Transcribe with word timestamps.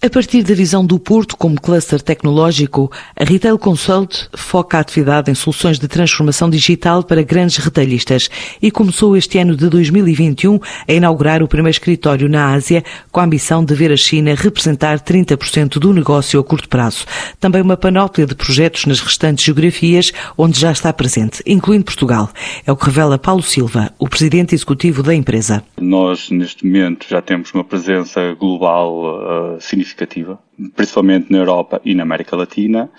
A 0.00 0.08
partir 0.08 0.44
da 0.44 0.54
visão 0.54 0.86
do 0.86 0.96
Porto 0.96 1.36
como 1.36 1.60
cluster 1.60 2.00
tecnológico, 2.00 2.88
a 3.16 3.24
Retail 3.24 3.58
Consult 3.58 4.28
foca 4.32 4.78
a 4.78 4.80
atividade 4.80 5.28
em 5.28 5.34
soluções 5.34 5.76
de 5.76 5.88
transformação 5.88 6.48
digital 6.48 7.02
para 7.02 7.20
grandes 7.20 7.56
retalhistas 7.56 8.30
e 8.62 8.70
começou 8.70 9.16
este 9.16 9.38
ano 9.38 9.56
de 9.56 9.68
2021 9.68 10.60
a 10.86 10.92
inaugurar 10.92 11.42
o 11.42 11.48
primeiro 11.48 11.72
escritório 11.74 12.28
na 12.28 12.52
Ásia 12.52 12.84
com 13.10 13.18
a 13.18 13.24
ambição 13.24 13.64
de 13.64 13.74
ver 13.74 13.90
a 13.90 13.96
China 13.96 14.36
representar 14.36 15.00
30% 15.00 15.80
do 15.80 15.92
negócio 15.92 16.38
a 16.38 16.44
curto 16.44 16.68
prazo. 16.68 17.04
Também 17.40 17.60
uma 17.60 17.76
panóplia 17.76 18.24
de 18.24 18.36
projetos 18.36 18.86
nas 18.86 19.00
restantes 19.00 19.44
geografias 19.44 20.12
onde 20.36 20.60
já 20.60 20.70
está 20.70 20.92
presente, 20.92 21.42
incluindo 21.44 21.84
Portugal. 21.84 22.30
É 22.64 22.70
o 22.70 22.76
que 22.76 22.86
revela 22.86 23.18
Paulo 23.18 23.42
Silva, 23.42 23.92
o 23.98 24.08
presidente 24.08 24.54
executivo 24.54 25.02
da 25.02 25.12
empresa. 25.12 25.60
Nós, 25.80 26.30
neste 26.30 26.64
momento, 26.64 27.04
já 27.10 27.20
temos 27.20 27.52
uma 27.52 27.64
presença 27.64 28.32
global 28.38 29.56
uh, 29.56 29.60
significativa 29.60 29.87
significativa, 29.88 30.38
principalmente 30.76 31.32
na 31.32 31.38
Europa 31.38 31.80
e 31.84 31.94
na 31.94 32.02
América 32.02 32.36
Latina, 32.36 32.90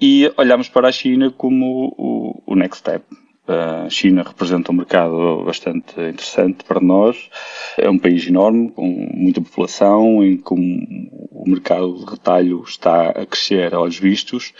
e 0.00 0.30
olhamos 0.36 0.68
para 0.68 0.88
a 0.88 0.92
China 0.92 1.30
como 1.30 1.94
o, 1.96 2.42
o 2.46 2.54
next 2.54 2.78
step. 2.78 3.04
A 3.48 3.88
China 3.88 4.22
representa 4.22 4.70
um 4.70 4.74
mercado 4.74 5.42
bastante 5.42 5.98
interessante 5.98 6.64
para 6.64 6.80
nós. 6.80 7.30
É 7.78 7.88
um 7.88 7.98
país 7.98 8.26
enorme, 8.26 8.70
com 8.70 8.86
muita 8.86 9.40
população, 9.40 10.22
em 10.22 10.36
que 10.36 10.52
o 10.52 11.44
mercado 11.46 11.96
de 11.96 12.04
retalho 12.04 12.62
está 12.62 13.08
a 13.08 13.24
crescer 13.24 13.72
a 13.72 13.80
olhos 13.80 13.98
vistos 13.98 14.52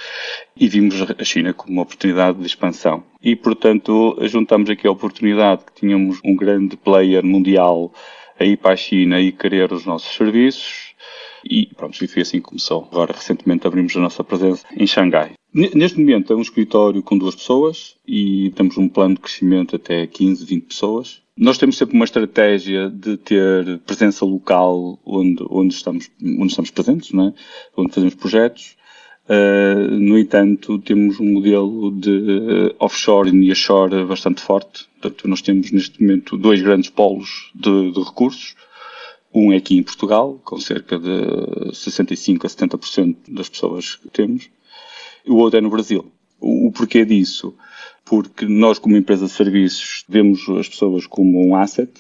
e 0.56 0.66
vimos 0.66 1.02
a 1.02 1.22
China 1.22 1.52
como 1.52 1.74
uma 1.74 1.82
oportunidade 1.82 2.38
de 2.38 2.46
expansão. 2.46 3.04
E, 3.22 3.36
portanto, 3.36 4.16
juntamos 4.22 4.70
aqui 4.70 4.86
a 4.86 4.90
oportunidade 4.90 5.64
que 5.66 5.80
tínhamos 5.80 6.18
um 6.24 6.34
grande 6.34 6.74
player 6.74 7.22
mundial 7.22 7.92
a 8.40 8.44
ir 8.44 8.56
para 8.56 8.72
a 8.72 8.76
China 8.76 9.20
e 9.20 9.32
querer 9.32 9.70
os 9.70 9.84
nossos 9.84 10.14
serviços, 10.14 10.87
e 11.48 11.66
pronto, 11.74 11.96
foi 12.08 12.22
assim 12.22 12.38
que 12.38 12.44
começou. 12.44 12.88
Agora, 12.92 13.12
recentemente, 13.12 13.66
abrimos 13.66 13.96
a 13.96 14.00
nossa 14.00 14.22
presença 14.22 14.66
em 14.76 14.86
Xangai. 14.86 15.32
Neste 15.52 15.98
momento 15.98 16.32
é 16.32 16.36
um 16.36 16.42
escritório 16.42 17.02
com 17.02 17.16
duas 17.16 17.34
pessoas 17.34 17.96
e 18.06 18.52
temos 18.54 18.76
um 18.76 18.88
plano 18.88 19.14
de 19.14 19.20
crescimento 19.20 19.76
até 19.76 20.06
15, 20.06 20.44
20 20.44 20.62
pessoas. 20.64 21.22
Nós 21.36 21.56
temos 21.56 21.78
sempre 21.78 21.94
uma 21.96 22.04
estratégia 22.04 22.90
de 22.90 23.16
ter 23.16 23.78
presença 23.86 24.24
local 24.24 24.98
onde, 25.06 25.42
onde, 25.48 25.72
estamos, 25.72 26.10
onde 26.22 26.48
estamos 26.48 26.70
presentes, 26.70 27.12
não 27.12 27.28
é? 27.28 27.34
onde 27.76 27.94
fazemos 27.94 28.14
projetos. 28.14 28.76
Uh, 29.28 29.90
no 29.90 30.18
entanto, 30.18 30.78
temos 30.78 31.20
um 31.20 31.26
modelo 31.26 31.92
de 31.92 32.74
offshore 32.78 33.28
e 33.28 33.32
nearshore 33.32 34.04
bastante 34.04 34.42
forte. 34.42 34.86
Portanto, 35.00 35.28
nós 35.28 35.40
temos 35.40 35.70
neste 35.70 36.02
momento 36.02 36.36
dois 36.36 36.60
grandes 36.60 36.90
polos 36.90 37.50
de, 37.54 37.92
de 37.92 38.00
recursos 38.00 38.54
um 39.38 39.52
é 39.52 39.56
aqui 39.56 39.78
em 39.78 39.82
Portugal, 39.82 40.40
com 40.44 40.58
cerca 40.58 40.98
de 40.98 41.74
65 41.74 42.46
a 42.46 42.50
70% 42.50 43.16
das 43.28 43.48
pessoas 43.48 43.96
que 43.96 44.08
temos, 44.08 44.50
o 45.26 45.36
outro 45.36 45.58
é 45.58 45.60
no 45.62 45.70
Brasil. 45.70 46.10
O, 46.40 46.68
o 46.68 46.72
porquê 46.72 47.04
disso? 47.04 47.54
Porque 48.04 48.46
nós, 48.46 48.78
como 48.78 48.96
empresa 48.96 49.26
de 49.26 49.32
serviços, 49.32 50.04
vemos 50.08 50.48
as 50.48 50.68
pessoas 50.68 51.06
como 51.06 51.46
um 51.46 51.54
asset 51.54 51.90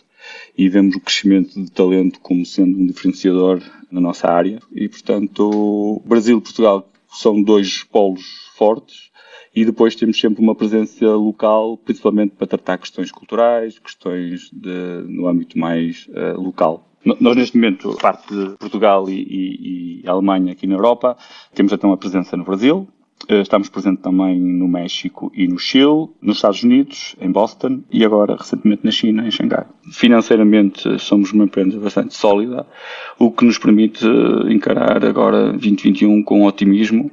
e 0.56 0.68
vemos 0.68 0.96
o 0.96 1.00
crescimento 1.00 1.62
de 1.62 1.70
talento 1.70 2.20
como 2.20 2.44
sendo 2.44 2.78
um 2.78 2.86
diferenciador 2.86 3.62
na 3.90 4.00
nossa 4.00 4.28
área. 4.28 4.60
E, 4.72 4.88
portanto, 4.88 6.02
Brasil 6.04 6.38
e 6.38 6.40
Portugal 6.40 6.90
são 7.10 7.42
dois 7.42 7.82
polos 7.84 8.50
fortes 8.56 9.10
e 9.54 9.64
depois 9.64 9.94
temos 9.94 10.18
sempre 10.18 10.42
uma 10.42 10.54
presença 10.54 11.06
local, 11.06 11.76
principalmente 11.78 12.34
para 12.36 12.46
tratar 12.46 12.78
questões 12.78 13.10
culturais, 13.10 13.78
questões 13.78 14.50
de, 14.52 15.02
no 15.08 15.26
âmbito 15.26 15.58
mais 15.58 16.08
uh, 16.08 16.40
local. 16.40 16.88
Nós, 17.20 17.36
neste 17.36 17.56
momento, 17.56 17.96
parte 18.00 18.34
de 18.34 18.56
Portugal 18.56 19.08
e, 19.08 19.14
e, 19.14 20.02
e 20.04 20.08
Alemanha 20.08 20.52
aqui 20.52 20.66
na 20.66 20.74
Europa, 20.74 21.16
temos 21.54 21.72
até 21.72 21.86
uma 21.86 21.96
presença 21.96 22.36
no 22.36 22.44
Brasil, 22.44 22.88
eh, 23.26 23.40
Estamos 23.40 23.68
presentes 23.68 24.02
também 24.02 24.40
no 24.40 24.68
México 24.68 25.32
e 25.34 25.48
no 25.48 25.58
Chile, 25.58 26.08
nos 26.22 26.36
Estados 26.36 26.62
Unidos, 26.62 27.16
em 27.20 27.30
Boston 27.30 27.82
e 27.90 28.04
agora 28.04 28.36
recentemente 28.36 28.84
na 28.84 28.90
China, 28.90 29.26
em 29.26 29.30
Xangai. 29.30 29.66
Financeiramente 29.92 30.98
somos 30.98 31.32
uma 31.32 31.44
empresa 31.44 31.78
bastante 31.80 32.14
sólida, 32.14 32.66
o 33.18 33.30
que 33.30 33.44
nos 33.44 33.58
permite 33.58 34.04
eh, 34.06 34.52
encarar 34.52 35.04
agora 35.04 35.50
2021 35.52 36.22
com 36.22 36.44
otimismo 36.44 37.10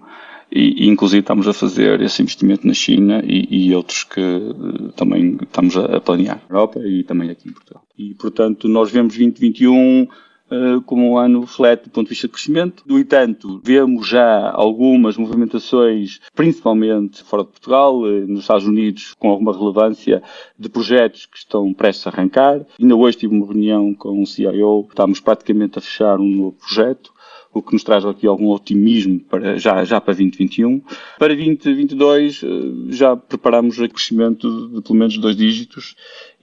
e, 0.52 0.86
e, 0.86 0.90
inclusive 0.90 1.22
estamos 1.22 1.48
a 1.48 1.54
fazer 1.54 2.00
esse 2.02 2.22
investimento 2.22 2.68
na 2.68 2.74
China 2.74 3.22
e, 3.26 3.68
e 3.68 3.76
outros 3.76 4.04
que 4.04 4.22
também 4.96 5.38
estamos 5.42 5.76
a, 5.76 5.98
a, 5.98 6.02
planear 6.02 6.38
na 6.38 6.56
Europa 6.56 6.80
e 6.80 7.04
também 7.04 7.30
aqui 7.30 7.50
em 7.50 7.52
Portugal. 7.52 7.85
E, 7.98 8.14
portanto, 8.16 8.68
nós 8.68 8.92
vemos 8.92 9.16
2021 9.16 10.04
uh, 10.04 10.82
como 10.82 11.12
um 11.12 11.18
ano 11.18 11.46
flat 11.46 11.84
do 11.84 11.90
ponto 11.90 12.08
de 12.08 12.10
vista 12.12 12.28
de 12.28 12.34
crescimento. 12.34 12.84
No 12.86 13.00
entanto, 13.00 13.62
vemos 13.64 14.08
já 14.08 14.52
algumas 14.52 15.18
movimentações, 15.18 16.20
principalmente 16.34 17.24
fora 17.24 17.44
de 17.44 17.50
Portugal, 17.50 18.00
uh, 18.00 18.28
nos 18.28 18.42
Estados 18.42 18.66
Unidos, 18.66 19.14
com 19.18 19.30
alguma 19.30 19.58
relevância, 19.58 20.22
de 20.58 20.70
projetos 20.70 21.26
que 21.26 21.38
estão 21.38 21.74
prestes 21.74 22.06
a 22.08 22.10
arrancar. 22.10 22.66
Ainda 22.80 22.96
hoje 22.96 23.18
tive 23.18 23.36
uma 23.36 23.46
reunião 23.46 23.94
com 23.94 24.22
o 24.22 24.26
CIO, 24.26 24.86
estamos 24.90 25.20
praticamente 25.20 25.80
a 25.80 25.82
fechar 25.82 26.20
um 26.20 26.30
novo 26.30 26.54
projeto 26.54 27.16
o 27.56 27.62
que 27.62 27.72
nos 27.72 27.86
traz 27.86 28.06
aqui 28.06 28.28
algum 28.28 28.50
otimismo 28.50 29.18
para, 29.22 29.58
já, 29.58 29.82
já 29.86 30.02
para 30.02 30.14
2021. 30.14 30.82
Para 31.18 31.34
2022 31.34 32.44
eh, 32.44 32.48
já 32.90 33.16
preparamos 33.16 33.80
o 33.80 33.88
crescimento 33.88 34.68
de 34.68 34.82
pelo 34.82 35.00
menos 35.00 35.18
dois 35.18 35.38
dígitos 35.38 35.96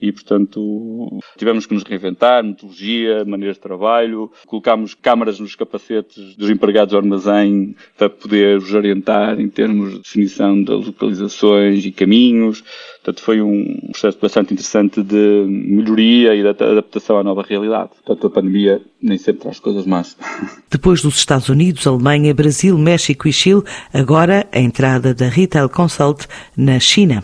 e, 0.03 0.11
portanto, 0.11 1.21
tivemos 1.37 1.65
que 1.65 1.73
nos 1.73 1.83
reinventar, 1.83 2.43
metodologia, 2.43 3.23
maneiras 3.23 3.55
de 3.55 3.61
trabalho, 3.61 4.29
colocámos 4.45 4.93
câmaras 4.93 5.39
nos 5.39 5.55
capacetes 5.55 6.35
dos 6.35 6.49
empregados 6.49 6.91
do 6.91 6.97
armazém 6.97 7.73
para 7.97 8.09
poder 8.09 8.57
os 8.57 8.73
orientar 8.73 9.39
em 9.39 9.47
termos 9.47 9.93
de 9.93 9.99
definição 9.99 10.61
das 10.61 10.87
localizações 10.87 11.85
e 11.85 11.91
caminhos. 11.93 12.61
Portanto, 13.01 13.23
foi 13.23 13.41
um 13.41 13.79
processo 13.91 14.17
bastante 14.21 14.53
interessante 14.53 15.01
de 15.01 15.45
melhoria 15.47 16.35
e 16.35 16.41
de 16.41 16.49
adaptação 16.49 17.17
à 17.17 17.23
nova 17.23 17.41
realidade. 17.41 17.91
Portanto, 18.03 18.27
a 18.27 18.29
pandemia 18.29 18.81
nem 19.01 19.17
sempre 19.17 19.43
traz 19.43 19.57
coisas 19.57 19.85
más. 19.85 20.17
Depois 20.69 21.01
dos 21.01 21.15
Estados 21.15 21.47
Unidos, 21.47 21.87
Alemanha, 21.87 22.33
Brasil, 22.33 22.77
México 22.77 23.25
e 23.25 23.31
Chile, 23.31 23.63
agora 23.93 24.45
a 24.51 24.59
entrada 24.59 25.13
da 25.13 25.29
Retail 25.29 25.69
Consult 25.69 26.27
na 26.57 26.77
China. 26.77 27.23